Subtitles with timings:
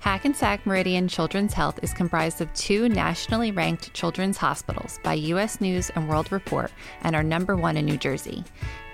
[0.00, 5.60] Hackensack Meridian Children's Health is comprised of two nationally ranked children's hospitals by U.S.
[5.60, 6.70] News and World Report
[7.02, 8.44] and are number one in New Jersey.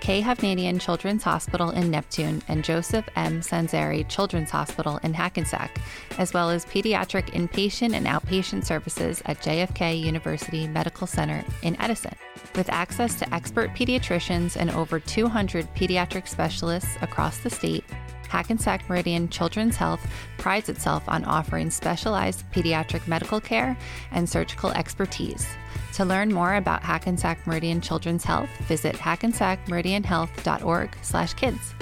[0.01, 0.21] K.
[0.21, 3.41] Hovnanian Children's Hospital in Neptune and Joseph M.
[3.41, 5.79] Sanzari Children's Hospital in Hackensack,
[6.17, 12.15] as well as pediatric inpatient and outpatient services at JFK University Medical Center in Edison.
[12.55, 17.83] With access to expert pediatricians and over 200 pediatric specialists across the state,
[18.35, 20.05] Hackensack Meridian Children's Health
[20.37, 23.77] prides itself on offering specialized pediatric medical care
[24.11, 25.47] and surgical expertise.
[25.93, 31.73] To learn more about Hackensack Meridian Children's Health, visit hackensackmeridianhealth.org/kids.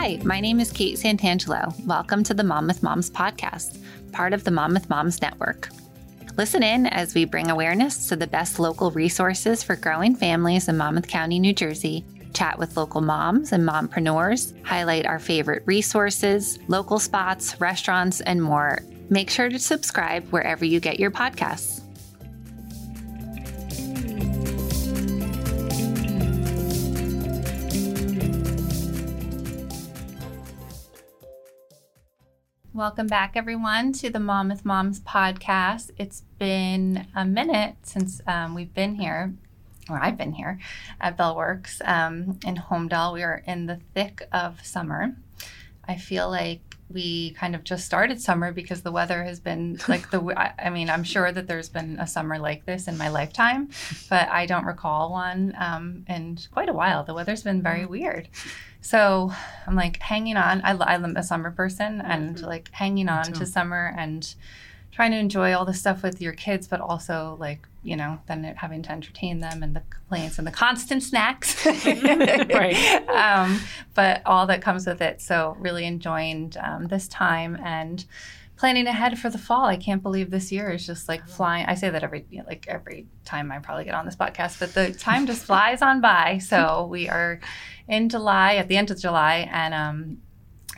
[0.00, 1.78] Hi, my name is Kate Santangelo.
[1.84, 3.78] Welcome to the Mom with Moms podcast,
[4.12, 5.68] part of the Mom with Moms network.
[6.38, 10.78] Listen in as we bring awareness to the best local resources for growing families in
[10.78, 12.02] Monmouth County, New Jersey,
[12.32, 18.78] chat with local moms and mompreneurs, highlight our favorite resources, local spots, restaurants, and more.
[19.10, 21.79] Make sure to subscribe wherever you get your podcasts.
[32.80, 35.90] Welcome back, everyone, to the Mom with Moms podcast.
[35.98, 39.34] It's been a minute since um, we've been here,
[39.90, 40.58] or I've been here
[40.98, 43.12] at Bellworks um, in Holmdel.
[43.12, 45.14] We are in the thick of summer.
[45.86, 50.10] I feel like we kind of just started summer because the weather has been like
[50.10, 50.20] the
[50.58, 53.68] I mean I'm sure that there's been a summer like this in my lifetime,
[54.08, 57.04] but I don't recall one um, in quite a while.
[57.04, 57.90] The weather's been very mm-hmm.
[57.90, 58.28] weird.
[58.80, 59.32] So
[59.66, 60.62] I'm like hanging on.
[60.62, 62.46] I, I'm a summer person and mm-hmm.
[62.46, 64.34] like hanging on to summer and
[65.00, 68.44] trying to enjoy all the stuff with your kids, but also like, you know, then
[68.58, 71.64] having to entertain them and the complaints and the constant snacks.
[71.86, 73.06] right.
[73.08, 73.60] Um,
[73.94, 75.22] but all that comes with it.
[75.22, 78.04] So really enjoying um, this time and
[78.58, 79.64] planning ahead for the fall.
[79.64, 81.64] I can't believe this year is just like flying.
[81.64, 84.60] I say that every you know, like every time I probably get on this podcast,
[84.60, 86.38] but the time just flies on by.
[86.38, 87.40] So we are
[87.88, 90.18] in July, at the end of July, and um,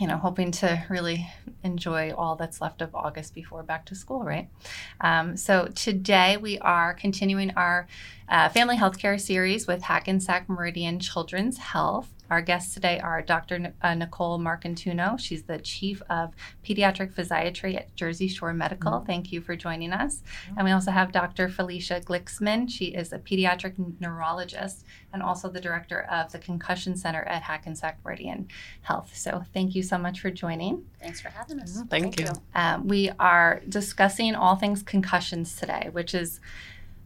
[0.03, 1.31] you know, hoping to really
[1.63, 4.49] enjoy all that's left of August before back to school, right?
[5.01, 7.87] Um, so today we are continuing our
[8.29, 12.09] uh, family healthcare series with Hackensack Meridian Children's Health.
[12.33, 13.75] Our guests today are Dr.
[13.83, 15.21] Uh, Nicole Marcantuono.
[15.21, 16.33] She's the Chief of
[16.65, 18.93] Pediatric Physiatry at Jersey Shore Medical.
[18.93, 19.07] Mm-hmm.
[19.07, 20.23] Thank you for joining us.
[20.47, 20.55] Mm-hmm.
[20.57, 21.51] And we also have Dr.
[21.51, 22.71] Felicia Gliksman.
[22.71, 27.99] She is a pediatric neurologist and also the director of the Concussion Center at Hackensack
[28.03, 28.49] Meridian
[28.81, 29.15] Health.
[29.15, 30.87] So thank you so much for joining.
[31.03, 31.73] Thanks for having us.
[31.73, 31.89] Mm-hmm.
[31.89, 32.25] Thank, Thank, you.
[32.29, 32.33] you.
[32.55, 36.41] Um, we are discussing all things concussions today, which is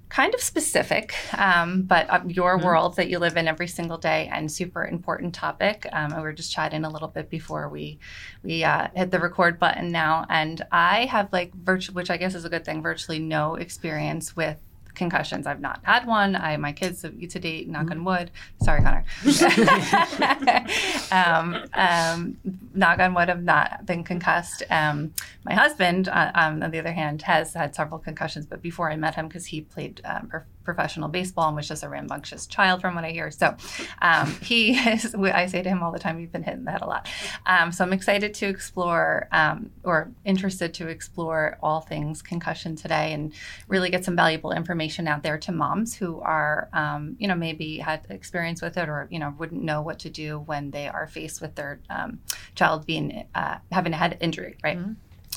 [0.08, 2.66] kind of specific, um, but uh, your mm-hmm.
[2.66, 5.86] world that you live in every single day and super important topic.
[5.92, 7.98] Um, and we were just chatting a little bit before we
[8.42, 12.34] we uh, hit the record button now, and I have like virtual, which I guess
[12.34, 14.58] is a good thing, virtually no experience with
[14.96, 15.46] concussions.
[15.46, 16.34] I've not had one.
[16.34, 18.04] I my kids to date, knock on mm-hmm.
[18.04, 18.30] wood.
[18.62, 19.04] Sorry, Connor.
[21.12, 22.36] um, um,
[22.74, 24.62] knock on wood, have not been concussed.
[24.70, 25.14] Um,
[25.44, 28.46] my husband, uh, um, on the other hand, has had several concussions.
[28.46, 30.30] But before I met him, because he played um,
[30.66, 33.30] professional baseball and was just a rambunctious child from what I hear.
[33.30, 33.56] So
[34.02, 36.72] um, he is, I say to him all the time, you've been hitting in the
[36.72, 37.08] head a lot.
[37.46, 43.14] Um, so I'm excited to explore um, or interested to explore all things concussion today
[43.14, 43.32] and
[43.68, 47.78] really get some valuable information out there to moms who are, um, you know, maybe
[47.78, 51.06] had experience with it or, you know, wouldn't know what to do when they are
[51.06, 52.18] faced with their um,
[52.54, 54.78] child being, uh, having a head injury, right?
[54.78, 54.92] Mm-hmm.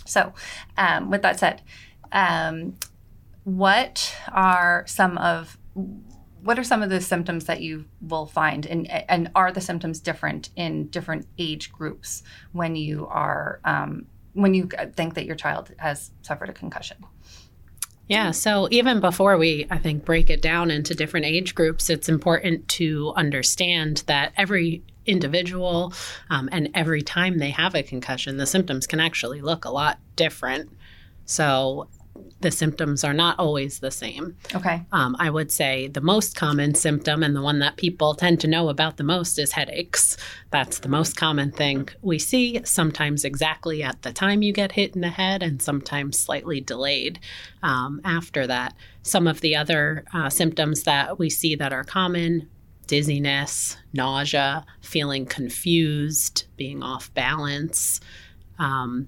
[0.05, 0.33] So
[0.77, 1.61] um, with that said,
[2.11, 2.75] um,
[3.57, 5.57] what are some of
[6.41, 9.99] what are some of the symptoms that you will find and and are the symptoms
[9.99, 15.71] different in different age groups when you are um, when you think that your child
[15.77, 16.97] has suffered a concussion
[18.09, 22.09] yeah, so even before we, I think, break it down into different age groups, it's
[22.09, 25.93] important to understand that every individual
[26.31, 29.99] um, and every time they have a concussion, the symptoms can actually look a lot
[30.15, 30.75] different.
[31.25, 31.87] So
[32.41, 34.37] the symptoms are not always the same.
[34.55, 34.85] Okay.
[34.91, 38.47] Um, I would say the most common symptom and the one that people tend to
[38.47, 40.17] know about the most is headaches.
[40.51, 44.95] That's the most common thing we see, sometimes exactly at the time you get hit
[44.95, 47.19] in the head, and sometimes slightly delayed
[47.61, 48.73] um, after that.
[49.03, 52.47] Some of the other uh, symptoms that we see that are common
[52.87, 57.99] dizziness, nausea, feeling confused, being off balance
[58.59, 59.07] Um,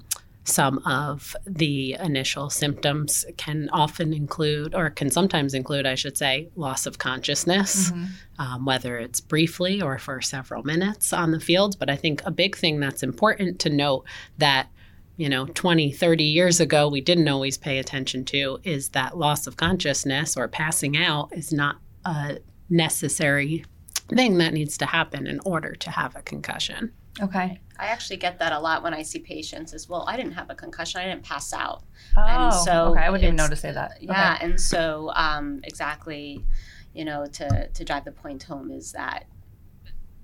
[0.51, 6.49] some of the initial symptoms can often include, or can sometimes include, I should say,
[6.55, 8.07] loss of consciousness, Mhm.
[8.39, 11.77] um, whether it's briefly or for several minutes on the field.
[11.79, 14.05] But I think a big thing that's important to note
[14.37, 14.69] that
[15.17, 19.45] you know 20 30 years ago we didn't always pay attention to is that loss
[19.45, 21.75] of consciousness or passing out is not
[22.05, 22.37] a
[22.69, 23.63] necessary
[24.07, 27.59] thing that needs to happen in order to have a concussion Okay.
[27.77, 30.05] I actually get that a lot when I see patients as well.
[30.07, 31.01] I didn't have a concussion.
[31.01, 31.83] I didn't pass out.
[32.15, 33.01] Oh, And so okay.
[33.05, 34.01] I wouldn't even know to say that.
[34.01, 36.45] Yeah, and so um, exactly,
[36.93, 39.25] you know, to to drive the point home is that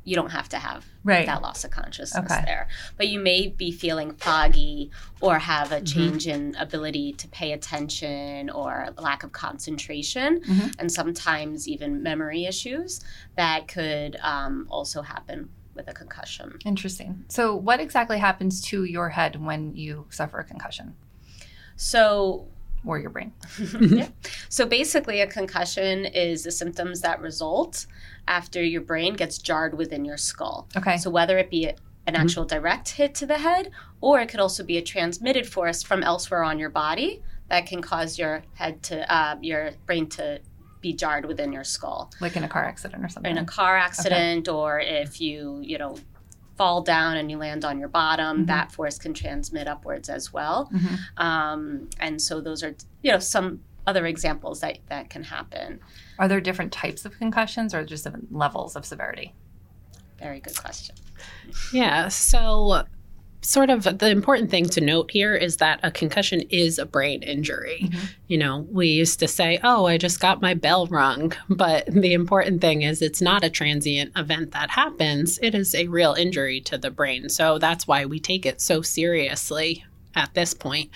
[0.03, 1.25] you don't have to have Right.
[1.25, 2.43] that loss of consciousness Okay.
[2.45, 5.85] there, but you may be feeling foggy or have a Mhm.
[5.85, 10.75] change in ability to pay attention or lack of concentration, Mhm.
[10.79, 13.01] and sometimes even memory issues
[13.35, 16.57] that could um, also happen with a concussion.
[16.65, 17.23] Interesting.
[17.29, 20.95] So, what exactly happens to your head when you suffer a concussion
[21.77, 22.47] So
[22.85, 23.33] or your brain?
[23.79, 24.09] yeah.
[24.49, 27.85] So basically, a concussion is the symptoms that result
[28.27, 30.67] after your brain gets jarred within your skull.
[30.75, 30.97] Okay.
[30.97, 31.71] So whether it be
[32.05, 33.69] an actual direct hit to the head,
[33.99, 37.81] or it could also be a transmitted force from elsewhere on your body that can
[37.81, 40.39] cause your head to, uh, your brain to
[40.81, 42.11] be jarred within your skull.
[42.21, 43.31] like in a car accident or something.
[43.31, 45.97] In a car accident, or if you, you know,
[46.55, 48.47] fall down and you land on your bottom, Mhm.
[48.47, 50.69] that force can transmit upwards as well.
[50.73, 50.99] Mhm.
[51.17, 55.79] Um, and so those are, you know, some other examples that that can happen.
[56.19, 59.33] Are there different types of concussions or just different levels of severity?
[60.19, 60.95] Very good question.
[61.71, 62.07] Yeah.
[62.09, 62.83] So,
[63.47, 67.23] sort of the important thing to note here is that a concussion is a brain
[67.23, 67.79] injury.
[67.83, 68.09] Mhm.
[68.27, 71.31] You know, we used to say, oh, I just got my bell rung.
[71.47, 75.87] But the important thing is it's not a transient event that happens, it is a
[75.87, 77.29] real injury to the brain.
[77.29, 80.89] So, that's why we take it so seriously at this point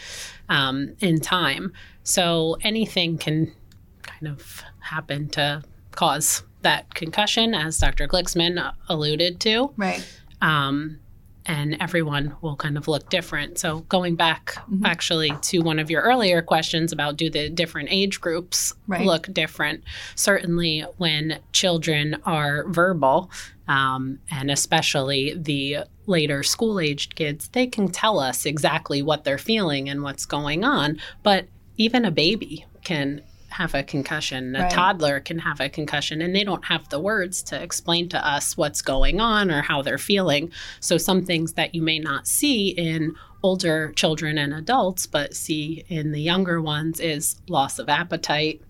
[0.49, 1.71] um, in time.
[2.03, 3.53] So, anything can
[4.01, 8.07] kind of happen to cause that concussion, as Dr.
[8.07, 10.05] Gliksman alluded to Right.
[10.41, 10.99] um,
[11.45, 13.57] and everyone will kind of look different.
[13.57, 14.85] So, going back Mhm.
[14.85, 19.05] actually to one of your earlier questions about do the different age groups Right.
[19.05, 19.83] look different?
[20.15, 23.31] Certainly, when children are verbal,
[23.67, 25.77] um, and especially the
[26.07, 30.63] later school aged kids, they can tell us exactly what they're feeling and what's going
[30.63, 30.99] on.
[31.23, 31.47] But
[31.77, 34.71] even a baby can have a concussion, a Right.
[34.71, 38.55] toddler can have a concussion, and they don't have the words to explain to us
[38.57, 40.51] what's going on or how they're feeling.
[40.79, 43.13] So, some things that you may not see in
[43.43, 48.61] older children and adults, but see in the younger ones is loss of appetite,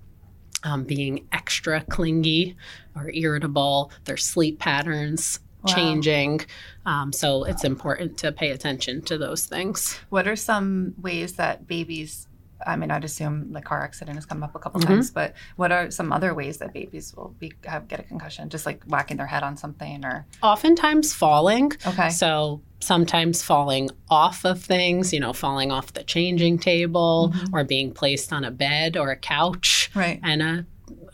[0.63, 2.55] um, being extra clingy
[2.95, 5.73] or irritable, their sleep patterns Wow.
[5.75, 6.41] changing.
[6.87, 9.99] Um, so, it's important to pay attention to those things.
[10.09, 12.27] What are some ways that babies?
[12.67, 14.85] I mean, I'd assume the car accident has come up a couple Mhm.
[14.87, 18.49] times, but what are some other ways that babies will be have, get a concussion?
[18.49, 21.71] Just like whacking their head on something, or Oftentimes, falling.
[21.85, 27.49] okay, So sometimes falling off of things, you know, falling off the changing table Mhm.
[27.53, 30.65] or being placed on a bed or a couch, right, and a,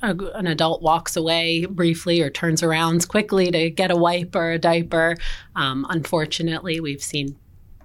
[0.01, 4.51] a an adult walks away briefly or turns around quickly to get a wipe or
[4.51, 5.15] a diaper.
[5.55, 7.35] Um, unfortunately, we've seen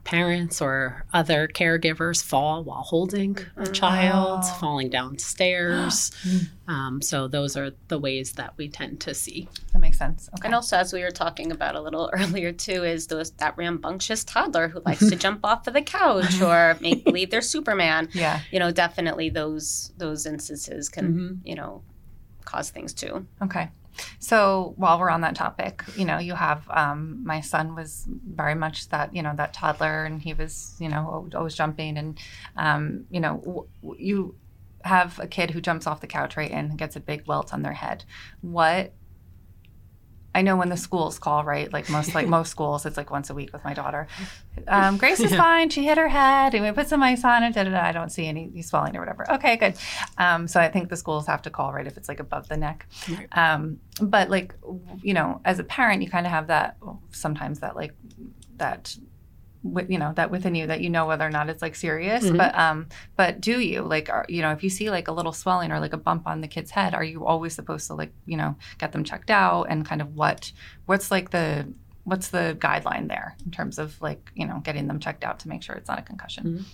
[0.04, 4.54] parents or other caregivers fall while holding a child, Oh.
[4.60, 6.10] falling downstairs.
[6.22, 6.48] Mm.
[6.68, 9.48] um, so those are the ways that we tend to see.
[9.72, 10.28] that makes sense.
[10.38, 13.56] Okay, And also, as we were talking about a little earlier too, is those that
[13.56, 18.08] rambunctious toddler who likes to jump off of the couch or make believe they're Superman.
[18.12, 21.38] yeah, You know, definitely those those instances can Mhm.
[21.48, 21.82] you know
[22.44, 23.26] cause things too.
[23.42, 23.68] Okay.
[24.18, 28.54] So while we're on that topic, you know, you have um, my son was very
[28.54, 32.18] much that you know that toddler, and he was you know always jumping, and
[32.56, 33.42] um, you know
[33.82, 34.34] w- you
[34.84, 37.62] have a kid who jumps off the couch right and gets a big welt on
[37.62, 38.04] their head.
[38.40, 38.92] What
[40.34, 41.70] I know when the schools call, right?
[41.72, 44.06] Like most like most schools, it's like once a week with my daughter.
[44.68, 45.38] Um, Grace is Yeah.
[45.38, 45.70] fine.
[45.70, 47.54] She hit her head, and we put some ice on it.
[47.54, 47.80] Da, da, da.
[47.86, 49.24] I don't see any swelling or whatever.
[49.32, 49.74] Okay, good.
[50.18, 52.58] Um, so I think the schools have to call, right, if it's like above the
[52.58, 52.86] neck.
[53.32, 54.54] Um, but like,
[55.02, 56.76] you know, as a parent, you kind of have that
[57.12, 57.94] sometimes that like
[58.58, 58.94] that,
[59.88, 62.24] you know, that within you that you know whether or not it's like serious.
[62.24, 62.36] Mhm.
[62.36, 65.32] But um, but do you like, are, you know, if you see like a little
[65.32, 68.12] swelling or like a bump on the kid's head, are you always supposed to like,
[68.26, 70.52] you know, get them checked out and kind of what
[70.86, 71.66] what's like the
[72.04, 75.48] what's the guideline there in terms of like you know getting them checked out to
[75.48, 76.64] make sure it's not a concussion?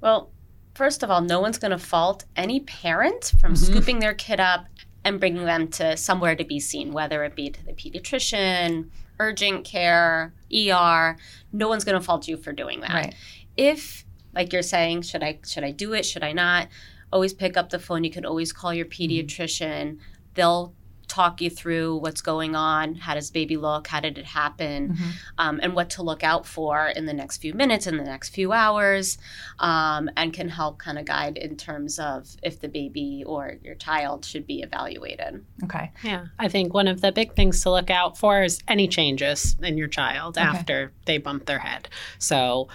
[0.00, 0.30] Well,
[0.74, 3.58] first of all, no one's going to fault any parent from Mhm.
[3.58, 4.66] scooping their kid up
[5.04, 9.64] and bringing them to somewhere to be seen, whether it be to the pediatrician, urgent
[9.64, 11.16] care, ER,
[11.52, 12.92] no one's going to fault you for doing that.
[12.92, 13.14] Right.
[13.56, 16.04] If like you're saying, should I should I do it?
[16.04, 16.68] Should I not?
[17.12, 18.02] Always pick up the phone.
[18.02, 19.98] You can always call your pediatrician.
[20.34, 20.74] They'll
[21.10, 22.94] talk you through what's going on.
[22.94, 23.88] How does baby look?
[23.88, 24.94] How did it happen?
[24.94, 25.12] Mhm.
[25.38, 28.30] Um, and what to look out for in the next few minutes, in the next
[28.30, 29.18] few hours,
[29.58, 33.74] um, and can help kind of guide in terms of if the baby or your
[33.74, 35.44] child should be evaluated.
[35.64, 35.90] Okay.
[36.02, 39.56] Yeah, I think one of the big things to look out for is any changes
[39.62, 40.46] in your child Okay.
[40.46, 41.88] after they bump their head.
[42.18, 42.68] So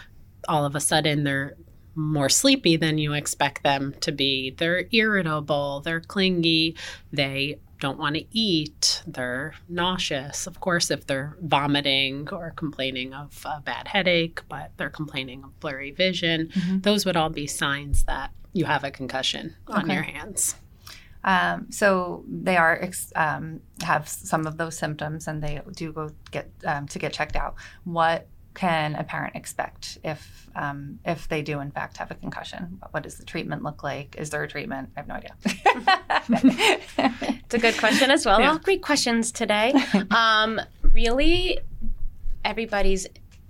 [0.48, 1.56] all of a sudden they're
[1.98, 4.54] more sleepy than you expect them to be.
[4.58, 6.76] They're irritable, they're clingy,
[7.14, 10.48] they don't want to eat, they're nauseous.
[10.48, 15.60] Of course, if they're vomiting or complaining of a bad headache, but they're complaining of
[15.60, 16.84] blurry vision, Mhm.
[16.84, 19.94] those would all be signs that you have a concussion on Okay.
[19.94, 20.56] your hands.
[21.24, 26.12] Um, so they are ex- um, have some of those symptoms, and they do go
[26.32, 27.56] get um, to get checked out.
[27.84, 32.80] What can a parent expect if um, if they do in fact have a concussion?
[32.92, 34.16] What does the treatment look like?
[34.18, 34.90] Is there a treatment?
[34.96, 35.36] I have no idea.
[37.46, 38.40] It's a good question as well.
[38.40, 38.54] Yeah.
[38.54, 39.72] All great questions today.
[40.10, 41.60] um, really,
[42.44, 43.06] everybody's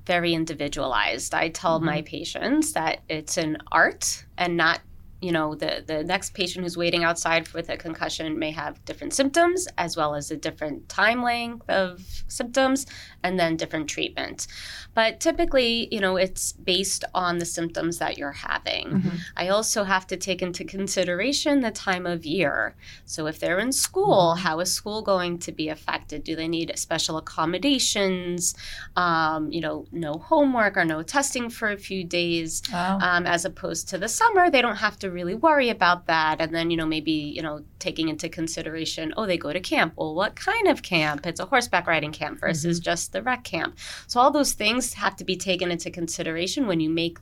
[0.05, 1.33] very individualized.
[1.33, 4.81] I tell my patients that it's an art and not,
[5.21, 9.13] you know, the, the next patient who's waiting outside with a concussion may have different
[9.13, 12.85] symptoms as well as a different time length of symptoms
[13.23, 14.45] and then different treatment.
[14.93, 18.87] But typically, you know, it's based on the symptoms that you're having.
[19.01, 19.19] Mhm.
[19.35, 22.75] I also have to take into consideration the time of year.
[23.05, 26.23] So if they're in school, how is school going to be affected?
[26.23, 28.55] Do they need special accommodations?
[28.95, 32.99] Um, you know, no homework or no testing for a few days, Oh.
[33.01, 36.41] um, as opposed to the summer, they don't have to really worry about that.
[36.41, 39.93] And then, you know, maybe, you know, taking into consideration, oh, they go to camp.
[39.95, 41.25] Well, what kind of camp?
[41.25, 43.77] It's a horseback riding camp versus just the rec camp.
[44.07, 47.19] So all those things have to be taken into consideration when you make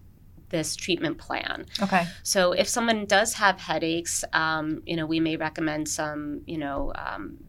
[0.50, 1.66] this treatment plan.
[1.82, 2.06] okay.
[2.22, 6.94] So if someone does have headaches, um, you know, we may recommend some, you know,
[6.96, 7.40] um,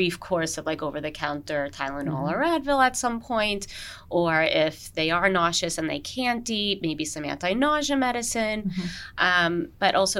[0.00, 3.66] brief course of like over the counter Tylenol or Advil at some point,
[4.08, 8.60] or if they are nauseous and they can't eat, maybe some anti-nausea medicine.
[8.62, 8.88] Mhm.
[9.28, 10.18] Um, but also,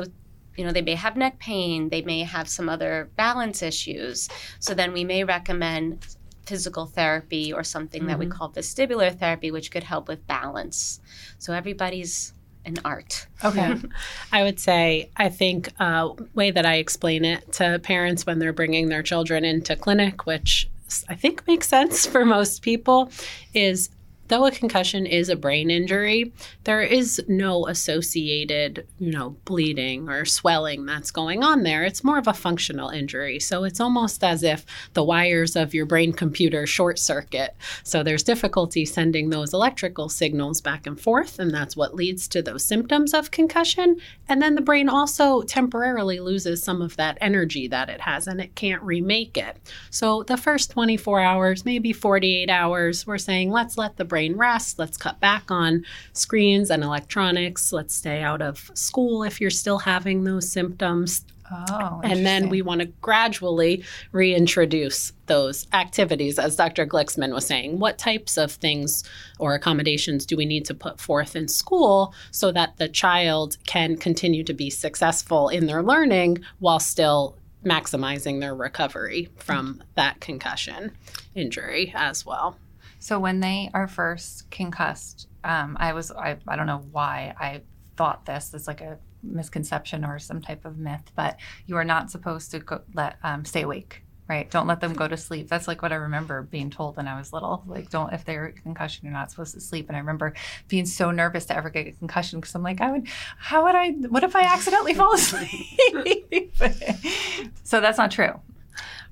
[0.56, 4.28] you know, they may have neck pain, they may have some other balance issues.
[4.58, 6.06] So then we may recommend
[6.44, 8.32] physical therapy or something that we Mhm.
[8.32, 11.00] call vestibular therapy, which could help with balance.
[11.38, 13.26] So everybody's an art.
[13.44, 13.74] Okay.
[14.32, 18.52] I would say, I think uh, way that I explain it to parents when they're
[18.52, 20.68] bringing their children into clinic, which
[21.08, 23.10] I think makes sense for most people,
[23.54, 23.90] is
[24.30, 26.32] though a concussion is a brain injury,
[26.64, 31.84] there is no associated, you know, bleeding or swelling that's going on there.
[31.84, 33.38] It's more of a functional injury.
[33.40, 37.56] So it's almost as if the wires of your brain computer short circuit.
[37.82, 42.40] So there's difficulty sending those electrical signals back and forth, and that's what leads to
[42.40, 43.96] those symptoms of concussion.
[44.28, 48.40] And then the brain also temporarily loses some of that energy that it has and
[48.40, 49.58] it can't remake it.
[49.90, 54.78] So the first 24 hours, maybe 48 hours, we're saying let's let the brain rest,
[54.78, 59.78] let's cut back on screens and electronics, let's stay out of school if you're still
[59.78, 61.24] having those symptoms.
[61.50, 62.00] Oh.
[62.04, 66.86] And then we want to gradually reintroduce those activities, as Dr.
[66.86, 67.78] Gliksman was saying.
[67.78, 69.02] What types of things
[69.38, 73.96] or accommodations do we need to put forth in school so that the child can
[73.96, 80.92] continue to be successful in their learning while still maximizing their recovery from that concussion
[81.34, 82.56] injury as well?
[83.00, 87.62] So when they are first concussed, um, I was I, I don't know why I
[87.96, 92.10] thought this is like a misconception or some type of myth, but you are not
[92.10, 94.02] supposed to go, let um, stay awake.
[94.28, 95.48] Right, don't let them go to sleep.
[95.48, 97.64] That's like what I remember being told when I was little.
[97.66, 99.88] Like, don't if they're concussion, you're not supposed to sleep.
[99.88, 100.34] And I remember
[100.68, 103.74] being so nervous to ever get a concussion because I'm like, I would, how would
[103.74, 103.90] I?
[103.90, 106.54] What if I accidentally fall asleep?
[107.64, 108.38] so that's not true.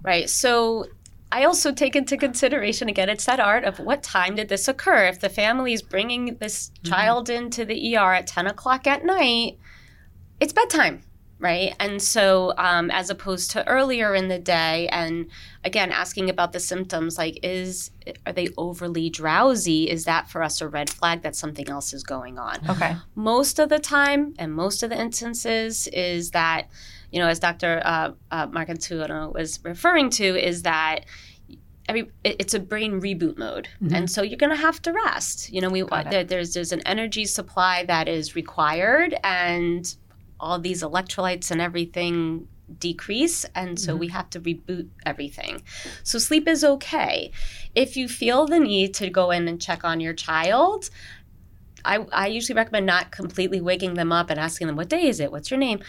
[0.04, 0.30] Right.
[0.30, 0.86] So
[1.30, 5.04] I also take into consideration again, it's that art of what time did this occur?
[5.04, 9.58] If the family is bringing this child into the ER at 10 o'clock at night,
[10.40, 11.02] it's bedtime.
[11.40, 11.72] Right.
[11.78, 15.30] And so, um, as opposed to earlier in the day, and
[15.62, 17.92] again, asking about the symptoms like, is,
[18.26, 19.88] are they overly drowsy?
[19.88, 22.58] Is that for us a red flag that something else is going on?
[22.68, 22.96] Okay.
[23.14, 26.66] most of the time and most of the instances is that
[27.10, 31.04] you know as dr uh, uh, marcantuono was referring to is that
[31.88, 33.92] every it- it's a brain reboot mode Mhm.
[33.96, 36.82] and so you're going to have to rest you know we there, there's there's an
[36.86, 39.94] energy supply that is required and
[40.40, 42.46] all these electrolytes and everything
[42.78, 45.62] decrease and so we have to reboot everything.
[46.04, 47.32] So sleep is okay.
[47.74, 50.90] If you feel the need to go in and check on your child,
[51.84, 55.18] I, I usually recommend not completely waking them up and asking them, What day is
[55.18, 55.32] it?
[55.32, 55.80] What's your name?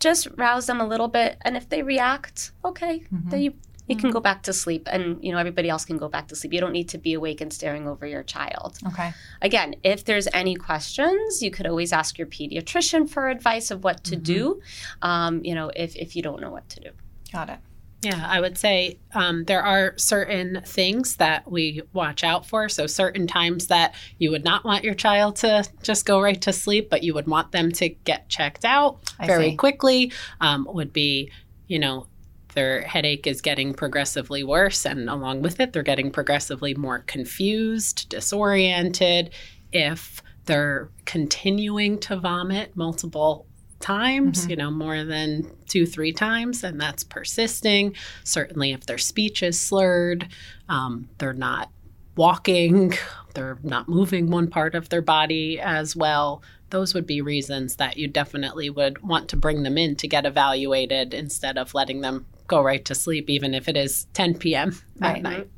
[0.00, 1.38] Just rouse them a little bit.
[1.42, 3.30] And if they react, okay, mm-hmm.
[3.30, 3.54] then you,
[3.88, 4.24] you can go mm-hmm.
[4.24, 6.52] back to sleep and you know everybody else can go back to sleep.
[6.52, 8.78] You don't need to be awake and staring over your child.
[8.86, 9.12] Okay.
[9.42, 14.04] Again, if there's any questions, you could always ask your pediatrician for advice of what
[14.04, 14.22] to mm-hmm.
[14.22, 14.60] do.
[15.02, 16.90] Um, you know, if, if you don't know what to do.
[17.32, 17.58] Got it.
[18.04, 22.68] Yeah, I would say um, there are certain things that we watch out for.
[22.68, 26.52] So, certain times that you would not want your child to just go right to
[26.52, 29.56] sleep, but you would want them to get checked out I very see.
[29.56, 31.30] quickly, um, would be,
[31.66, 32.06] you know,
[32.54, 34.84] their headache is getting progressively worse.
[34.84, 39.30] And along with it, they're getting progressively more confused, disoriented.
[39.72, 43.46] If they're continuing to vomit multiple
[43.84, 44.50] times, Mhm.
[44.50, 47.94] you know, more than two, three times, and that's persisting.
[48.24, 50.28] Certainly, if their speech is slurred,
[50.70, 51.70] um, they're not
[52.16, 52.94] walking,
[53.34, 56.42] they're not moving one part of their body as well.
[56.70, 60.24] Those would be reasons that you definitely would want to bring them in to get
[60.24, 64.78] evaluated instead of letting them go right to sleep, even if it is 10 p.m.
[65.02, 65.22] at Right.
[65.22, 65.48] night.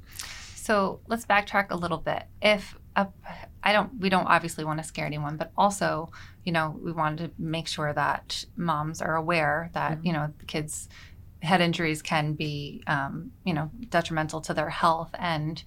[0.55, 2.25] So let's backtrack a little bit.
[2.43, 2.75] If
[3.63, 6.11] I don't, we don't obviously want to scare anyone, but also,
[6.45, 10.89] you know, we wanted to make sure that moms are aware that you know kids'
[11.43, 15.11] head injuries can be, um, you know, detrimental to their health.
[15.19, 15.63] And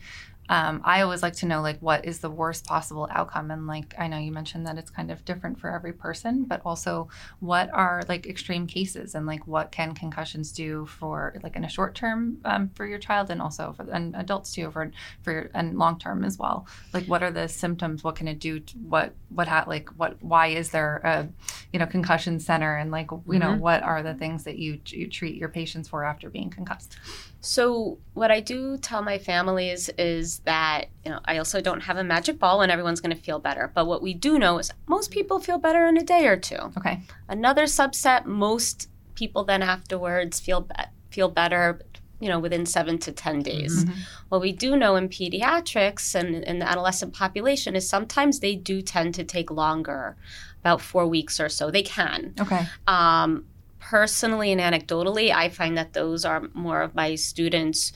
[0.50, 3.51] um, I always like to know like what is the worst possible outcome.
[3.51, 6.62] And like I know you mentioned that it's kind of different for every person, but
[6.65, 7.08] also
[7.39, 11.70] what are like extreme cases and like what can concussions do for like in a
[11.70, 14.91] short term um, for your child and also for and adults too for
[15.22, 18.60] for and long term as well like what are the symptoms what can it do
[18.60, 21.27] to, what what ha- like what why is there a
[21.72, 23.60] you know concussion center and like you know Mhm.
[23.60, 26.98] what are the things that you you treat your patients for after being concussed
[27.41, 31.98] So what I do tell my families is that you know I also don't have
[31.98, 33.72] a magic ball and everyone's going to feel better.
[33.74, 36.58] But what we do know is most people feel better in a day or two.
[36.77, 40.73] okay Another subset, most people then afterwards feel be-
[41.12, 41.82] feel better.
[42.21, 43.86] You know, within seven to ten days.
[43.86, 43.93] Mhm.
[44.28, 48.82] What we do know in pediatrics and in the adolescent population is sometimes they do
[48.82, 50.17] tend to take longer,
[50.60, 51.71] about four weeks or so.
[51.71, 52.34] They can.
[52.38, 53.45] okay Um,
[53.80, 57.92] personally and anecdotally, I find that those are more of my students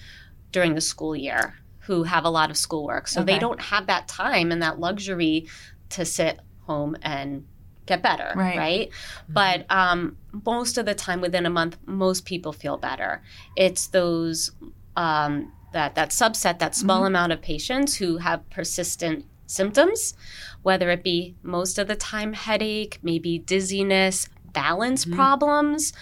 [0.51, 3.07] during the school year who have a lot of schoolwork.
[3.07, 3.33] So Okay.
[3.33, 5.47] they don't have that time and that luxury
[5.89, 7.45] to sit home and
[7.85, 8.57] get better, Right.
[8.57, 8.89] right?
[9.27, 10.15] But um,
[10.45, 13.21] most of the time, within a month, most people feel better.
[13.57, 14.51] It's those
[14.95, 20.13] um, that that subset, that small amount of patients who have persistent symptoms,
[20.61, 25.15] whether it be most of the time headache, maybe dizziness, balance Mhm.
[25.15, 25.93] problems,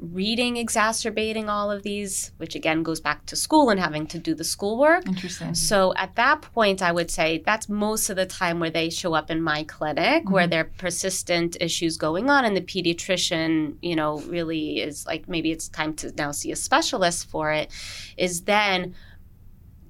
[0.00, 4.32] reading exacerbating all of these, which again goes back to school and having to do
[4.32, 5.04] the schoolwork.
[5.08, 8.90] interesting So at that point, I would say that's most of the time where they
[8.90, 10.50] show up in my clinic, where Mhm.
[10.50, 15.50] there are persistent issues going on, and the pediatrician, you know, really is like maybe
[15.50, 17.68] it's time to now see a specialist for it.
[18.16, 18.94] Is then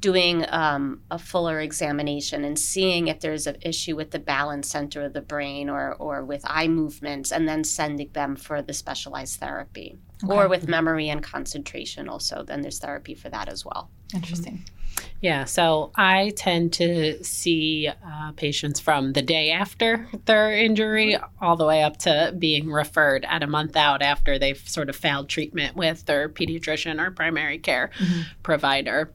[0.01, 5.03] doing um, a fuller examination and seeing if there's an issue with the balance center
[5.05, 9.41] of the brain or or with eye movements, and then sending them for the specialized
[9.41, 9.97] therapy.
[10.29, 13.89] Or with memory and concentration, also, then there's therapy for that as well.
[14.13, 14.65] interesting
[15.21, 21.57] Yeah, so I tend to see uh, patients from the day after their injury all
[21.57, 25.29] the way up to being referred at a month out after they've sort of failed
[25.29, 28.25] treatment with their pediatrician or primary care Mhm.
[28.43, 29.13] provider.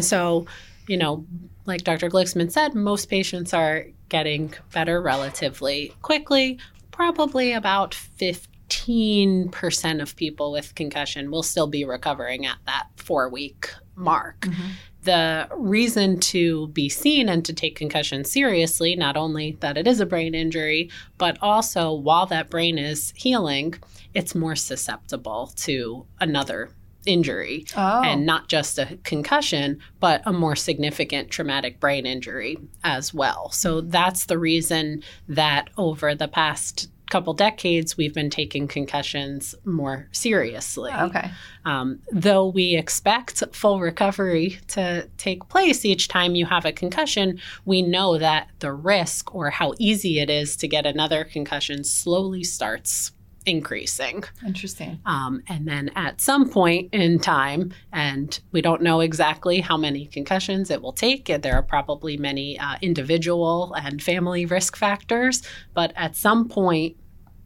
[0.00, 0.46] So,
[0.86, 1.24] you know,
[1.64, 2.08] like Dr.
[2.08, 6.58] Gliksman said, most patients are getting better relatively quickly.
[6.92, 13.70] Probably about 15% of people with concussion will still be recovering at that four week
[13.98, 14.72] mark Mhm.
[15.04, 20.00] the reason to be seen and to take concussion seriously, not only that it is
[20.00, 23.74] a brain injury, but also while that brain is healing,
[24.14, 26.70] it's more susceptible to another
[27.06, 27.64] injury.
[27.76, 33.50] oh And not just a concussion, but a more significant traumatic brain injury as well.
[33.50, 40.08] So that's the reason that over the past couple decades, we've been taking concussions more
[40.12, 40.92] seriously.
[40.92, 41.30] okay
[41.64, 47.40] Um, though we expect full recovery to take place each time you have a concussion,
[47.64, 52.42] we know that the risk or how easy it is to get another concussion slowly
[52.42, 53.12] starts
[53.46, 54.24] increasing.
[54.44, 59.76] interesting Um, and then at some point in time, and we don't know exactly how
[59.76, 64.76] many concussions it will take, and there are probably many uh, individual and family risk
[64.76, 65.42] factors,
[65.74, 66.96] but at some point,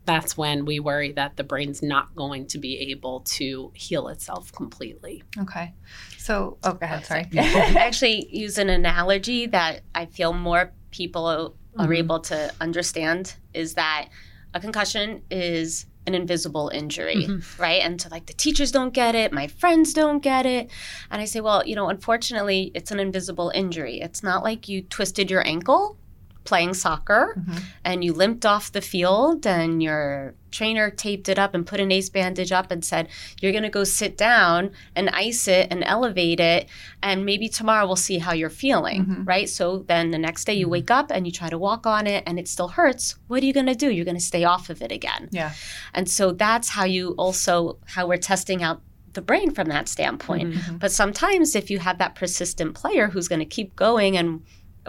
[0.07, 4.51] that's when we worry that the brain's not going to be able to heal itself
[4.53, 5.23] completely.
[5.39, 5.75] Okay.
[6.17, 7.05] So, oh, go ahead.
[7.05, 7.29] Sorry.
[7.37, 11.99] I actually use an analogy that I feel more people are Mhm.
[11.99, 14.09] able to understand is that
[14.55, 17.59] a concussion is an invisible injury, Mhm.
[17.59, 17.83] right?
[17.83, 20.71] And so, like, the teachers don't get it, my friends don't get it.
[21.11, 24.01] And I say, well, you know, unfortunately, it's an invisible injury.
[24.01, 25.97] It's not like you twisted your ankle
[26.44, 27.62] playing soccer Mhm.
[27.85, 31.92] and you limped off the field and your trainer taped it up and put an
[31.92, 33.09] ace bandage up and said
[33.40, 36.66] you're going to go sit down and ice it and elevate it
[37.03, 39.29] and maybe tomorrow we'll see how you're feeling Mhm.
[39.29, 40.70] right so then the next day you Mhm.
[40.70, 43.46] wake up and you try to walk on it and it still hurts what are
[43.46, 45.53] you going to do you're going to stay off of it again Yeah.
[45.94, 48.81] and so that's how you also how we're testing out
[49.12, 50.79] the brain from that standpoint Mhm.
[50.79, 54.40] but sometimes if you have that persistent player who's going to keep going and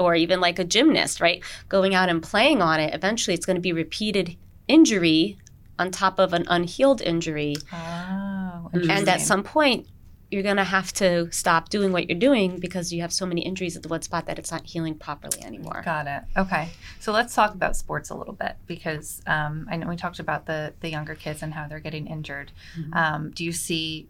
[0.02, 1.44] or even like a gymnast, right?
[1.70, 4.36] Going out and playing on it, eventually it's going to be repeated
[4.68, 5.38] injury
[5.80, 7.56] on top of an unhealed injury.
[7.74, 9.88] Oh, And at some point,
[10.30, 13.42] you're going to have to stop doing what you're doing because you have so many
[13.42, 15.82] injuries at the one spot that it's not healing properly anymore.
[15.84, 16.22] Got it.
[16.38, 16.70] Okay.
[17.02, 20.46] So let's talk about sports a little bit because um, I know we talked about
[20.46, 22.54] the the younger kids and how they're getting injured.
[22.80, 22.96] Mhm.
[22.96, 24.08] Um, do you see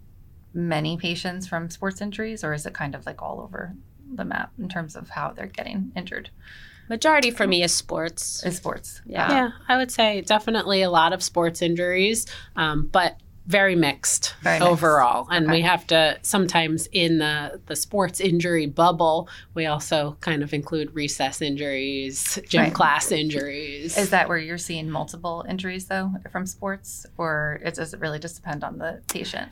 [0.54, 3.74] many patients from sports injuries, or is it kind of like all over
[4.14, 6.30] the map in terms of how they're getting injured
[6.90, 8.44] Majority for me is sports.
[8.44, 9.02] in sports?
[9.06, 9.32] Yeah.
[9.32, 12.26] Yeah, I would say definitely a lot of sports injuries,
[12.58, 13.16] um, but
[13.48, 14.70] very mixed Very mixed.
[14.72, 15.26] overall.
[15.32, 15.54] And Okay.
[15.58, 20.94] we have to sometimes in the the sports injury bubble, we also kind of include
[20.94, 22.74] recess injuries, gym Right.
[22.74, 23.98] class injuries.
[23.98, 28.20] Is that where you're seeing multiple injuries though from sports, or it does it really
[28.20, 29.50] just depend on the patient?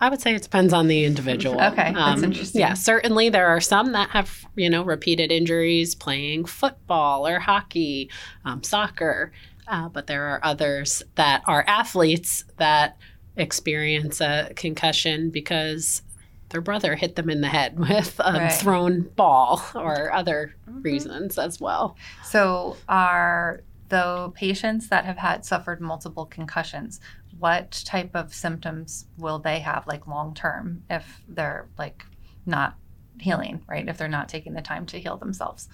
[0.00, 1.60] I would say it depends on the individual.
[1.60, 2.60] Um, Okay, that's interesting.
[2.60, 8.10] Yeah, certainly there are some that have, you know, repeated injuries playing football or hockey,
[8.44, 9.30] um, soccer,
[9.68, 12.96] uh, but there are others that are athletes that
[13.36, 16.02] experience a concussion because
[16.48, 18.52] their brother hit them in the head with a Right.
[18.52, 20.82] thrown ball or other Mhm.
[20.84, 21.96] reasons as well.
[22.24, 27.00] So are the patients that have had suffered multiple concussions,
[27.40, 32.04] what type of symptoms will they have like long term if they're like
[32.46, 32.76] not
[33.18, 33.88] healing, right?
[33.88, 35.68] If they're not taking the time to heal themselves.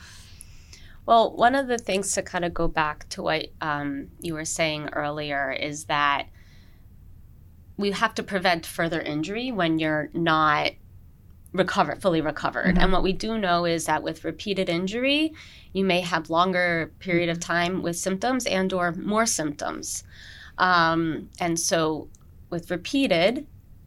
[1.05, 4.44] Well, one of the things to kind of go back to what um, you were
[4.44, 6.26] saying earlier is that
[7.76, 10.72] we have to prevent further injury when you're not
[11.52, 12.76] recovered, fully recovered.
[12.76, 12.83] Mhm.
[12.83, 15.33] And what we do know is that with repeated injury,
[15.72, 20.05] you may have longer period of time with symptoms and or more symptoms.
[20.59, 22.09] Um, and so
[22.51, 23.47] with repeated,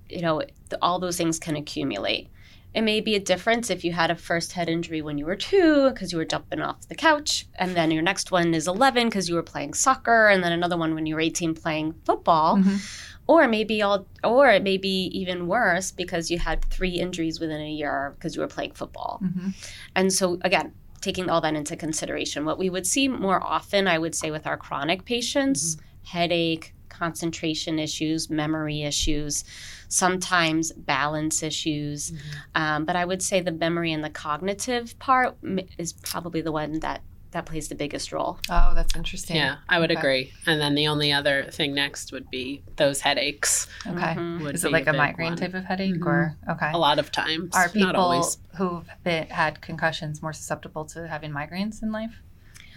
[0.10, 0.44] you know,
[0.82, 2.30] all those things can accumulate.
[2.74, 5.36] It may be a difference if you had a first head injury when you were
[5.36, 9.08] two because you were jumping off the couch, and then your next one is 11
[9.08, 12.58] because you were playing soccer, and then another one when you were 18 playing football,
[12.58, 12.80] Mhm.
[13.26, 17.60] or maybe all, or it may be even worse because you had three injuries within
[17.60, 19.20] a year because you were playing football.
[19.24, 19.54] Mhm.
[19.96, 23.98] And so, again, taking all that into consideration, what we would see more often, I
[23.98, 25.78] would say, with our chronic patients
[26.10, 29.44] headache, concentration issues, memory issues,
[29.88, 32.12] sometimes balance issues.
[32.56, 35.38] Um, but I would say the memory and the cognitive part
[35.78, 38.40] is probably the one that, that plays the biggest role.
[38.50, 39.36] Oh, that's interesting.
[39.36, 40.00] Yeah, I would Okay.
[40.00, 40.34] agree.
[40.48, 43.68] And then the only other thing next would be those headaches.
[43.86, 44.16] Okay.
[44.16, 44.54] Mhm.
[44.54, 45.38] Is it like a big migraine one.
[45.38, 46.06] type of headache Mhm.
[46.08, 46.72] or okay?
[46.74, 47.56] A lot of times.
[47.56, 48.38] Are Not people always.
[48.58, 52.20] who've been, had concussions more susceptible to having migraines in life?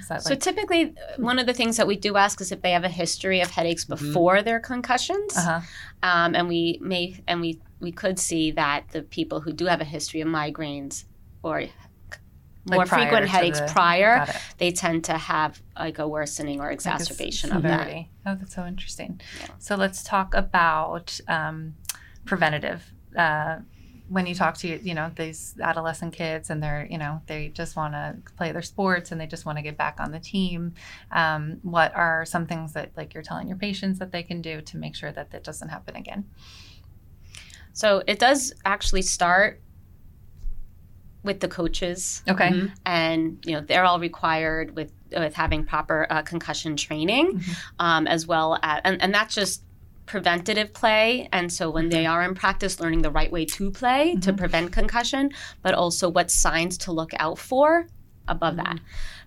[0.08, 2.72] That So typically, uh, one of the things that we do ask is if they
[2.72, 3.88] have a history of headaches Mhm.
[3.88, 5.60] before their concussions, uh-huh.
[6.02, 9.80] um, and we may and we we could see that the people who do have
[9.80, 11.04] a history of migraines
[11.42, 11.64] or
[12.64, 14.24] Like more frequent headaches the- prior,
[14.58, 17.88] they tend to have like a worsening or exacerbation s- of that.
[18.24, 19.20] Oh, that's so interesting.
[19.40, 19.48] Yeah.
[19.58, 21.74] So let's talk about um,
[22.24, 22.92] preventative.
[23.16, 23.56] Uh,
[24.08, 27.76] when you talk to you know these adolescent kids and they're you know they just
[27.76, 30.74] want to play their sports and they just want to get back on the team
[31.12, 34.60] um, what are some things that like you're telling your patients that they can do
[34.60, 36.24] to make sure that that doesn't happen again
[37.72, 39.60] So it does actually start
[41.24, 42.72] with the coaches, okay Mhm.
[42.84, 47.56] and you know they're all required with with having proper uh, concussion training, Mhm.
[47.78, 49.62] um, as well as and, and that's just
[50.12, 54.14] preventative play and so when they are in practice learning the right way to play
[54.16, 54.36] to Mhm.
[54.36, 55.30] prevent concussion
[55.62, 57.86] but also what signs to look out for
[58.28, 58.64] above Mhm.
[58.64, 58.78] that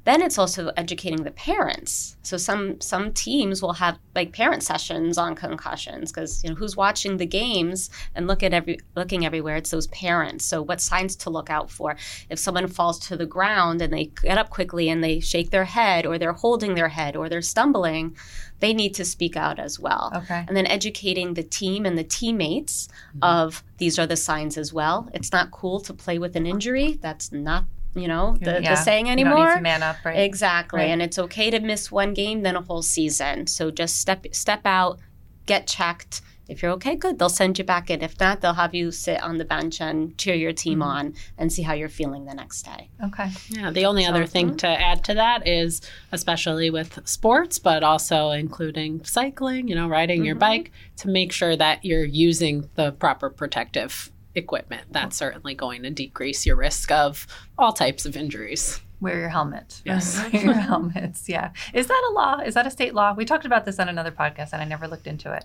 [0.05, 2.15] Then it's also educating the parents.
[2.21, 6.77] So some some teams will have like parent sessions on concussions because you know who's
[6.77, 9.55] watching the games and look at every looking everywhere.
[9.57, 10.45] It's those parents.
[10.45, 11.95] So what signs to look out for
[12.29, 15.65] if someone falls to the ground and they get up quickly and they shake their
[15.65, 18.15] head or they're holding their head or they're stumbling,
[18.59, 20.11] they need to speak out as well.
[20.15, 20.45] Okay.
[20.47, 23.19] And then educating the team and the teammates Mhm.
[23.23, 25.09] of these are the signs as well.
[25.13, 26.99] It's not cool to play with an injury.
[27.01, 27.65] That's not,
[27.95, 28.71] you know, the, Yeah.
[28.71, 29.55] the saying You don't need anymore.
[29.55, 30.19] to man up, right?
[30.19, 30.81] Exactly.
[30.81, 30.89] Right.
[30.89, 33.47] And it's okay to miss one game than a whole season.
[33.47, 34.99] So just step step out,
[35.45, 36.21] get checked.
[36.47, 37.17] If you're okay, good.
[37.17, 38.03] They'll send you back in.
[38.03, 40.85] If not, they'll have you sit on the bench and cheer your team Mhm.
[40.85, 42.91] on and see how you're feeling the next day.
[43.03, 43.29] Okay.
[43.49, 45.81] Yeah, the only other So- thing to add to that is,
[46.11, 50.39] especially with sports, but also including cycling, you know, riding your Mhm.
[50.39, 54.83] bike, to make sure that you're using the proper protective equipment.
[54.91, 57.25] That's certainly going to decrease your risk of
[57.57, 58.79] all types of injuries.
[59.01, 59.81] Wear your helmet.
[59.85, 60.17] Yes.
[60.31, 61.27] Wear your helmets.
[61.27, 61.51] Yeah.
[61.73, 62.39] Is that a law?
[62.39, 63.13] Is that a state law?
[63.13, 65.43] We talked about this on another podcast and I never looked into it.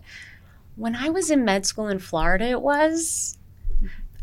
[0.77, 3.37] When I was in med school in Florida, it was.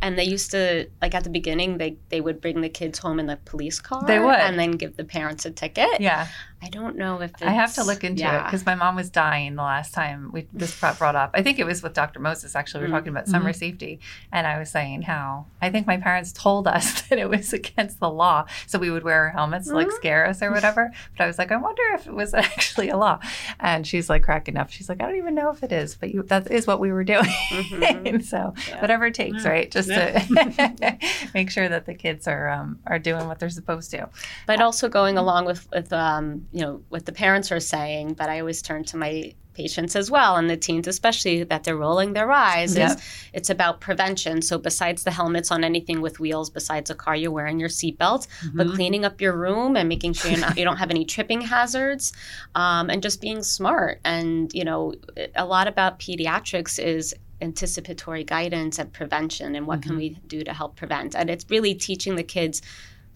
[0.02, 3.20] And they used to like at the beginning they they would bring the kids home
[3.20, 4.36] in the police car They would.
[4.36, 6.00] and then give the parents a ticket.
[6.00, 6.28] Yeah.
[6.60, 9.56] I don't know if I have to look into it because my mom was dying
[9.56, 11.30] the last time we this got brought up.
[11.36, 12.20] I think it was with Dr.
[12.20, 12.82] Moses actually.
[12.86, 12.98] We were Mm.
[13.00, 14.00] talking about summer safety,
[14.32, 18.00] and I was saying how I think my parents told us that it was against
[18.00, 19.96] the law, so we would wear our helmets to like Mhm.
[19.98, 20.92] scare us or whatever.
[21.16, 23.20] But I was like, I wonder if it was actually a law.
[23.60, 24.72] And she's like cracking up.
[24.72, 26.92] She's like, I don't even know if it is, but you, that is what we
[26.92, 27.24] were doing.
[27.52, 28.24] Mhm.
[28.26, 28.82] so Yeah.
[28.82, 29.50] whatever it takes, Yeah.
[29.52, 29.70] right?
[29.72, 30.98] Just to
[31.34, 34.10] make sure that the kids are um, are doing what they're supposed to.
[34.48, 38.30] but also going along with with um, you know what the parents are saying but
[38.30, 42.14] i always turn to my patients as well and the teens especially that they're rolling
[42.14, 42.92] their eyes Yep.
[42.92, 47.16] is it's about prevention so besides the helmets on anything with wheels besides a car
[47.16, 48.76] you're wearing your seatbelt but Mhm.
[48.76, 52.14] cleaning up your room and making sure you're not, you don't have any tripping hazards
[52.54, 54.94] um, and just being smart and you know
[55.36, 59.98] a lot about pediatrics is anticipatory guidance and prevention and what can Mhm.
[59.98, 62.62] we do to help prevent and it's really teaching the kids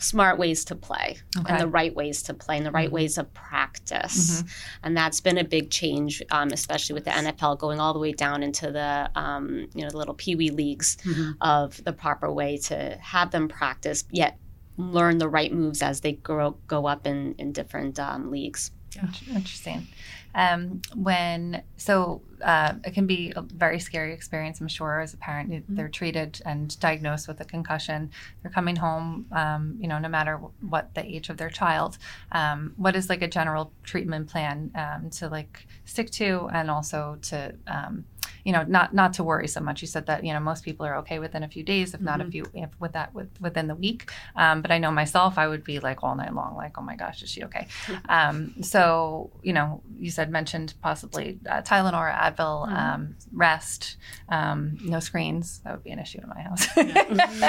[0.02, 1.52] smart ways to play Okay.
[1.54, 2.94] and the right ways to play and the right Mhm.
[2.94, 4.44] ways of practice
[4.84, 8.12] and that's been a big change um, especially with the nfl going all the way
[8.12, 11.36] down into the um, you know the little pee-wee leagues Mhm.
[11.42, 14.38] of the proper way to have them practice yet
[14.78, 19.28] learn the right moves as they grow go up in in different um, leagues Int-
[19.30, 19.88] Interesting.
[20.34, 24.60] Um, when so uh, it can be a very scary experience.
[24.62, 28.10] I'm sure as a parent, You- they're treated and diagnosed with a concussion.
[28.42, 29.28] They're coming home.
[29.32, 31.98] Um, you know, no matter what the age of their child.
[32.32, 37.18] Um, what is like a general treatment plan um, to like stick to, and also
[37.24, 38.06] to um,
[38.46, 39.82] you know not not to worry so much.
[39.82, 42.22] You said that you know most people are okay within a few days, if not
[42.22, 42.32] a Mhm.
[42.32, 44.10] few, if with that with, within the week.
[44.36, 46.96] Um, but I know myself, I would be like all night long, like, oh my
[46.96, 47.68] gosh, is she okay?
[48.10, 52.78] Um, so, you know, you said mentioned possibly uh, Tylenol, Advil, Mhm.
[52.78, 53.98] um, rest,
[54.30, 55.60] um, no screens.
[55.64, 56.68] That would be an issue in my house.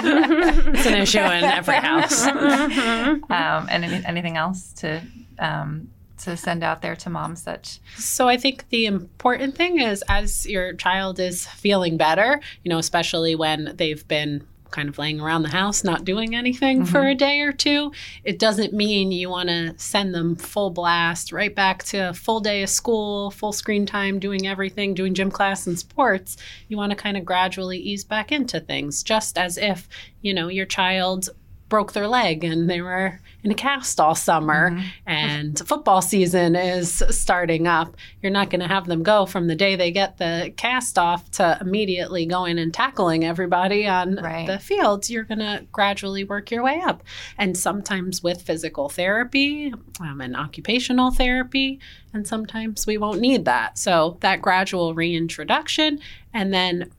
[0.07, 2.26] It's an issue in every house.
[2.26, 5.00] Um, and any, anything else to
[5.38, 5.88] um,
[6.22, 10.46] to send out there to moms that So I think the important thing is as
[10.46, 15.42] your child is feeling better, you know, especially when they've been kind of laying around
[15.42, 17.11] the house not doing anything for mm-hmm.
[17.11, 17.92] a day or two,
[18.24, 22.40] it doesn't mean you want to send them full blast right back to a full
[22.40, 26.37] day of school, full screen time, doing everything, doing gym class and sports.
[26.68, 29.88] You want to kind of gradually ease back into things, just as if,
[30.22, 31.28] you know, your child
[31.72, 34.85] broke their leg and they were in a cast all summer Mhm.
[35.06, 39.54] and football season is starting up, you're not going to have them go from the
[39.54, 44.46] day they get the cast off to immediately going and tackling everybody on Right.
[44.46, 47.02] the field You're going to gradually work your way up.
[47.38, 51.80] And sometimes with physical therapy um, and occupational therapy,
[52.12, 53.78] and sometimes we won't need that.
[53.78, 56.00] So that gradual reintroduction
[56.35, 56.90] and then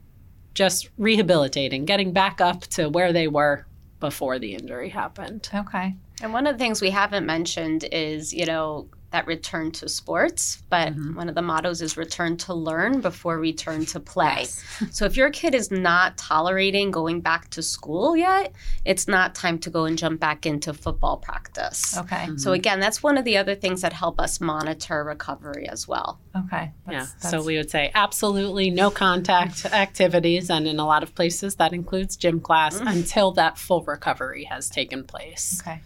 [0.56, 3.68] just rehabilitating, getting back up to where they were
[4.04, 5.50] before the injury happened.
[5.56, 5.96] okay.
[6.22, 10.64] And one of the things we haven't mentioned is, you know, that return to sports,
[10.72, 11.16] but Mhm.
[11.16, 14.48] one of the mottos is return to learn before return to play.
[14.92, 18.52] So if your kid is not tolerating going back to school yet,
[18.86, 21.96] it's not time to go and jump back into football practice.
[21.96, 22.28] Okay.
[22.38, 26.20] So again, that's one of the other things that help us monitor recovery as well.
[26.36, 26.72] Okay.
[26.90, 27.06] Yeah.
[27.06, 31.56] That's- So we would say absolutely no contact activities, and in a lot of places
[31.58, 32.92] that includes gym class Mhm.
[32.92, 35.62] until that full recovery has taken place.
[35.62, 35.82] Okay.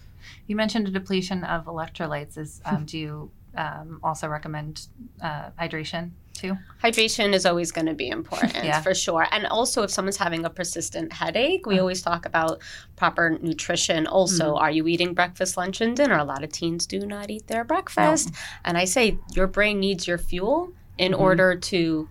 [0.47, 2.37] You mentioned a depletion of electrolytes.
[2.37, 4.87] Is um, do you um, also recommend
[5.21, 6.11] uh, hydration?
[6.33, 6.55] too.
[6.83, 8.79] Hydration is always going to be important Yeah.
[8.81, 9.25] for sure.
[9.31, 11.81] And also, if someone's having a persistent headache, we Uh-huh.
[11.81, 12.61] always talk about
[12.95, 14.05] proper nutrition.
[14.05, 14.63] Also, Mm-hmm.
[14.63, 16.15] are you eating breakfast, lunch, and dinner?
[16.15, 18.29] A lot of teens do not eat their breakfast.
[18.63, 21.19] And I say your brain needs your fuel in Mhm.
[21.19, 22.07] order to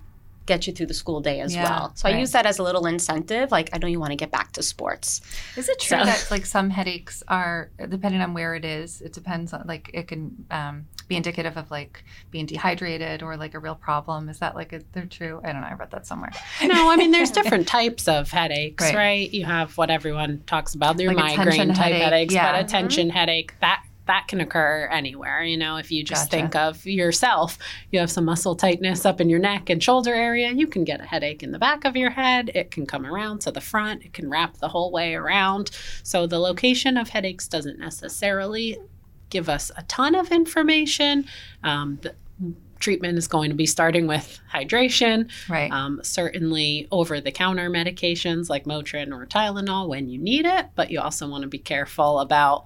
[0.47, 1.93] get you through the school day as Yeah, well.
[1.97, 3.51] So I use that as a little incentive.
[3.51, 5.21] Like, I know you want to get back to sports.
[5.57, 9.01] Is it true So- that like some headaches are depending on where it is?
[9.03, 13.55] It depends on like it can um, be indicative of like being dehydrated or like
[13.55, 14.29] a real problem.
[14.29, 15.41] Is that like a, they're true?
[15.45, 15.67] I don't know.
[15.69, 16.31] I read that somewhere.
[16.63, 18.95] No, I mean there's different types of headaches, Right.
[18.95, 19.31] right?
[19.35, 22.53] You have what everyone talks about, your Like migraine type headache, headaches, yeah.
[22.53, 25.43] but a tension headache that that can occur anywhere.
[25.43, 26.43] You know, if you just Gotcha.
[26.43, 27.59] think of yourself,
[27.91, 31.01] you have some muscle tightness up in your neck and shoulder area, you can get
[31.01, 32.51] a headache in the back of your head.
[32.55, 34.05] It can come around to the front.
[34.05, 35.71] It can wrap the whole way around.
[36.03, 38.79] So the location of headaches doesn't necessarily
[39.29, 41.27] give us a ton of information.
[41.63, 42.15] Um, the
[42.79, 45.31] treatment is going to be starting with hydration.
[45.49, 45.71] Right.
[45.71, 50.91] Um, certainly over the counter medications like Motrin or Tylenol when you need it, but
[50.91, 52.65] you also want to be careful about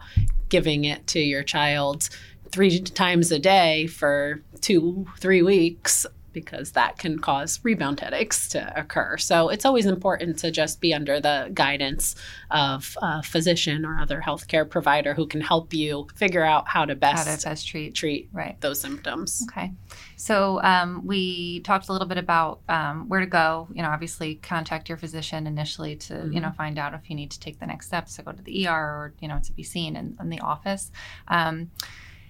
[0.49, 2.09] giving it to your child
[2.51, 8.73] three times a day for two, three weeks because that can cause rebound headaches to
[8.79, 9.17] occur.
[9.17, 12.15] So it's always important to just be under the guidance
[12.51, 16.93] of a physician or other healthcare provider who can help you figure out how to
[16.93, 17.95] How best to best treat.
[17.95, 18.61] treat Right.
[18.61, 19.47] those symptoms.
[19.51, 19.73] Okay.
[20.17, 23.69] So um, we talked a little bit about um, where to go.
[23.73, 26.41] You know, obviously contact your physician initially to, you Mm-hmm.
[26.41, 28.67] know, find out if you need to take the next steps to go to the
[28.67, 30.91] ER or, you know, to be seen in, in the office.
[31.29, 31.71] Um,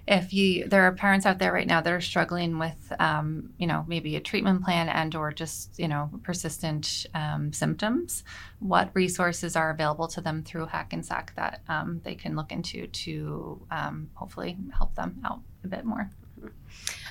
[0.06, 3.66] if you, there are parents out there right now that are struggling with, um, you
[3.66, 8.24] know, maybe a treatment plan and or just, you know, persistent um, symptoms,
[8.58, 13.60] what resources are available to them through Hackensack that um, they can look into to
[13.70, 16.10] um, hopefully help them out a bit more?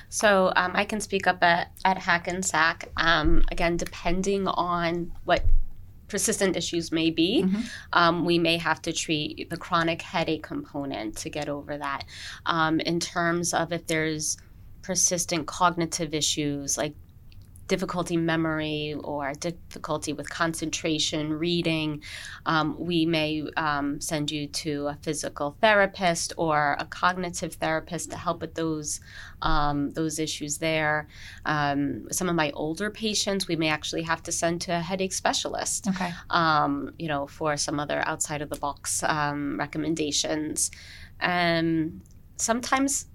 [0.08, 2.90] So um, I can speak up at, at Hackensack.
[2.96, 5.44] Um, again, depending on what
[6.10, 7.64] persistent issues may be, Mhm.
[7.94, 12.04] um, we may have to treat the chronic headache component to get over that.
[12.46, 14.36] Um, in terms of if there's
[14.82, 16.94] persistent cognitive issues like
[17.70, 22.02] difficulty memory or difficulty with concentration, reading,
[22.44, 28.16] um, we may um, send you to a physical therapist or a cognitive therapist to
[28.16, 28.98] help with those
[29.42, 31.06] um, those issues there.
[31.46, 35.12] Um, some of my older patients, we may actually have to send to a headache
[35.12, 36.12] specialist Okay.
[36.30, 40.72] um, you know, for some other outside of the box um, recommendations.
[41.20, 42.02] Um,
[42.36, 43.06] sometimes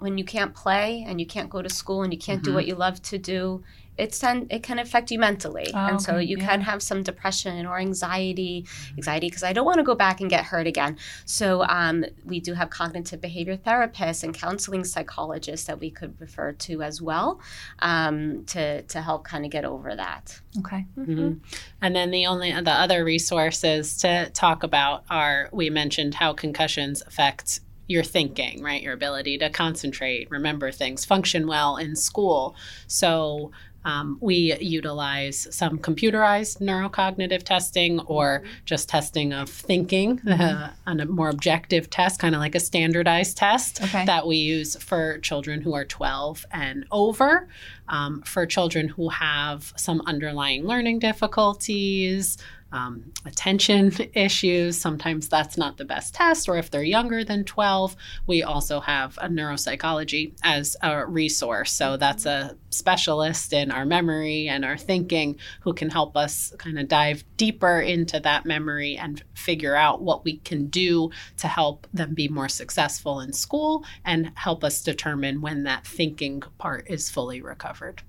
[0.00, 2.54] when you can't play and you can't go to school and you can't do Mhm.
[2.54, 3.62] what you love to do,
[3.98, 6.46] it's then it can affect you mentally, Oh, and so you yeah.
[6.48, 8.64] can have some depression or anxiety.
[8.96, 10.96] Anxiety because I don't want to go back and get hurt again.
[11.26, 16.52] So um, we do have cognitive behavior therapists and counseling psychologists that we could refer
[16.52, 17.40] to as well
[17.80, 20.40] um, to to help kind of get over that.
[20.60, 20.86] Okay.
[20.96, 21.40] Mhm.
[21.82, 27.02] And then the only the other resources to talk about are we mentioned how concussions
[27.06, 27.60] affect
[27.90, 28.82] your thinking, right?
[28.82, 32.54] Your ability to concentrate, remember things, function well in school.
[32.86, 33.50] So
[33.84, 41.06] um, we utilize some computerized neurocognitive testing or just testing of thinking uh, on a
[41.06, 44.04] more objective test, kind of like a standardized test Okay.
[44.04, 47.48] that we use for children who are 12 and over.
[47.88, 52.38] Um, for children who have some underlying learning difficulties,
[52.72, 56.48] um, attention issues, sometimes that's not the best test.
[56.48, 61.72] Or if they're younger than 12, we also have a neuropsychology as a resource.
[61.72, 66.78] So that's a specialist in our memory and our thinking who can help us kind
[66.78, 71.86] of dive deeper into that memory and figure out what we can do to help
[71.92, 77.10] them be more successful in school and help us determine when that thinking part is
[77.10, 78.02] fully recovered.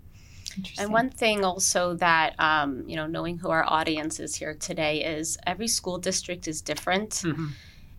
[0.79, 5.03] And one thing also that, um, you know, knowing who our audience is here today
[5.03, 7.23] is every school district is different.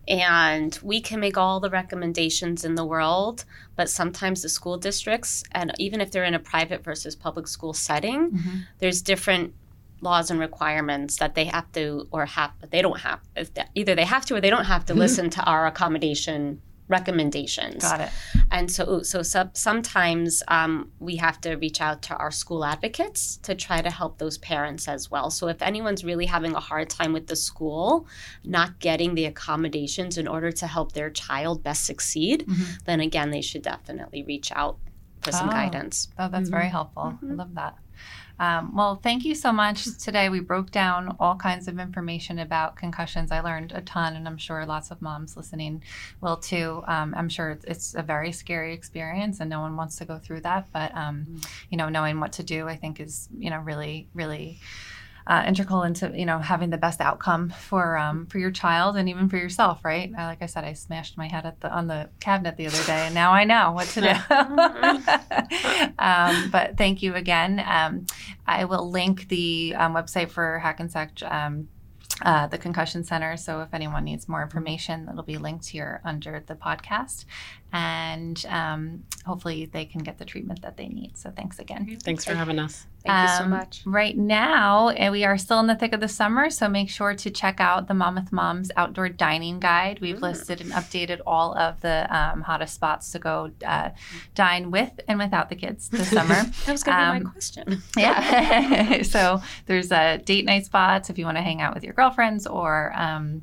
[0.05, 3.45] And we can make all the recommendations in the world,
[3.77, 7.73] but sometimes the school districts, and even if they're in a private versus public school
[7.73, 8.65] setting, Mhm.
[8.79, 9.53] there's different
[10.01, 13.21] laws and requirements that they have to or have they don't have
[13.73, 18.01] either they have to or they don't have to listen to our accommodation recommendations Got
[18.01, 18.09] it.
[18.51, 23.37] and so so sub, sometimes um, we have to reach out to our school advocates
[23.37, 26.89] to try to help those parents as well so if anyone's really having a hard
[26.89, 28.07] time with the school
[28.43, 32.83] not getting the accommodations in order to help their child best succeed Mhm.
[32.85, 34.77] then again they should definitely reach out
[35.21, 35.53] for some Oh.
[35.53, 36.09] guidance.
[36.19, 36.71] Oh, that's very Mhm.
[36.71, 37.03] helpful.
[37.21, 37.37] I Mhm.
[37.37, 37.77] love that.
[38.39, 39.85] Um, well, thank you so much.
[39.99, 43.31] Today we broke down all kinds of information about concussions.
[43.31, 45.83] I learned a ton, and I'm sure lots of moms listening
[46.19, 46.83] will too.
[46.87, 50.17] Um, I'm sure it's, it's a very scary experience, and no one wants to go
[50.17, 50.67] through that.
[50.73, 54.59] But um, you know, knowing what to do, I think is you know really, really.
[55.25, 59.07] Uh, integral into you know having the best outcome for um, for your child and
[59.07, 60.11] even for yourself, right?
[60.11, 63.15] Like I said, I smashed my head the on the cabinet the other day, and
[63.15, 64.07] now I know what to do.
[65.99, 67.63] um, but thank you again.
[67.65, 68.05] Um,
[68.45, 71.69] I will link the um, website for Hackensack, um,
[72.21, 73.37] uh, the Concussion Center.
[73.37, 77.25] So if anyone needs more information, it'll be linked here under the podcast.
[77.71, 81.17] And um, hopefully they can get the treatment that they need.
[81.17, 81.97] So thanks again.
[82.03, 82.85] Thanks for having us.
[83.05, 83.81] Thank you so Um, much.
[83.85, 87.13] Right now, and we are still in the thick of the summer, so make sure
[87.13, 89.99] to check out the Monmouth Moms Outdoor Dining Guide.
[89.99, 90.21] We've Mm.
[90.21, 93.89] listed and updated all of the um, hottest spots to go uh,
[94.35, 96.35] dine with and without the kids this summer.
[96.65, 97.83] That was going to be um, my question.
[97.97, 99.01] yeah.
[99.03, 102.47] so there's uh, date night spots if you want to hang out with your girlfriends
[102.47, 103.41] or um,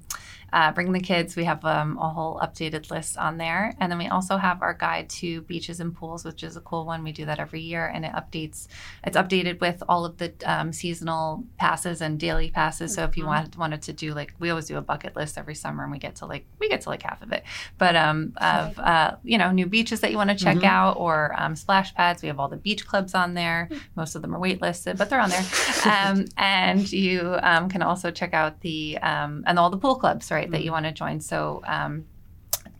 [0.53, 1.37] uh, bring the kids.
[1.37, 3.75] We have um, a whole updated list on there.
[3.81, 6.85] And then we also have our guide to beaches and pools, which is a cool
[6.87, 7.03] one.
[7.05, 8.69] We do that every year and it updates,
[9.05, 12.95] it's updated with all of the um, seasonal passes and daily passes.
[12.95, 13.29] So if you Mhm.
[13.29, 15.99] wanted, wanted to do like, we always do a bucket list every summer and we
[15.99, 17.45] get to like, we get to like half of it.
[17.79, 20.65] But um, of, uh, you know, new beaches that you want to check Mhm.
[20.65, 22.23] out or um, splash pads.
[22.23, 23.69] We have all the beach clubs on there.
[23.97, 25.45] Most of them are waitlisted, but they're on there.
[25.91, 30.31] Um, and you um, can also check out the um, and all the pool clubs,
[30.31, 31.21] right, that you want to join.
[31.21, 32.07] So um,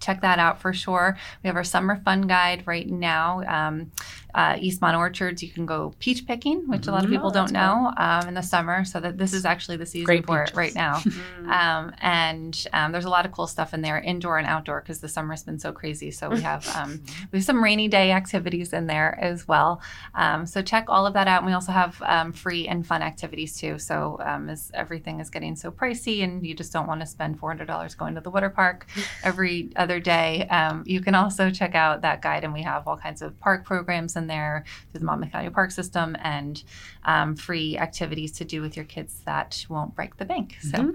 [0.01, 1.17] check that out for sure.
[1.43, 3.43] We have our summer fun guide right now.
[3.43, 3.93] Um,
[4.35, 7.15] uh, Eastmont Orchards, you can go peach picking, which a lot of Mhm.
[7.15, 8.85] people Oh, don't know um, in the summer.
[8.85, 10.53] So that this is actually the season Great for peaches.
[10.53, 11.01] it right now.
[11.41, 11.49] Mm.
[11.51, 15.01] Um, and um, there's a lot of cool stuff in there, indoor and outdoor, because
[15.01, 16.11] the summer's been so crazy.
[16.11, 17.03] So we have um,
[17.33, 19.81] we have some rainy day activities in there as well.
[20.15, 21.39] Um, so check all of that out.
[21.39, 23.79] And we also have um, free and fun activities too.
[23.79, 27.39] So um, as everything is getting so pricey, and you just don't want to spend
[27.39, 28.87] four hundred dollars going to the water park
[29.25, 32.45] every other day, um, you can also check out that guide.
[32.45, 35.71] And we have all kinds of park programs in there through the Monmouth County Park
[35.73, 36.63] System and
[37.05, 40.57] um, free activities to do with your kids that won't break the bank.
[40.61, 40.95] So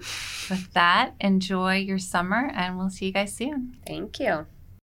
[0.49, 3.75] with that, enjoy your summer, and we'll see you guys soon.
[3.85, 4.45] Thank you.